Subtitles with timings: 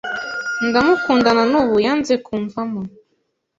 [0.67, 2.81] ndamukunda nanubu yanze kumvamo”